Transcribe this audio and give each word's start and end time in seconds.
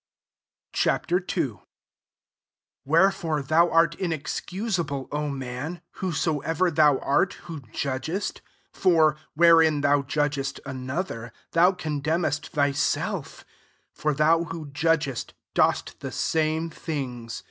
Ch. 0.73 0.87
II. 0.87 0.97
1 1.45 1.59
Wherefore 2.85 3.43
thou 3.43 3.69
art 3.69 3.93
inexcusable, 3.99 5.07
O 5.11 5.29
man, 5.29 5.81
whoso 5.97 6.39
ever 6.39 6.71
thou 6.71 6.97
art, 6.97 7.33
who 7.45 7.59
judgest: 7.71 8.41
for, 8.73 9.15
wherein 9.35 9.81
thou 9.81 10.01
judgest 10.01 10.59
another, 10.65 11.31
thou 11.51 11.73
condemnest 11.73 12.47
thyself; 12.49 13.45
for 13.93 14.15
thou 14.15 14.45
who 14.45 14.69
judgest 14.71 15.35
dost 15.53 15.99
the 15.99 16.11
same 16.11 16.71
things. 16.71 17.39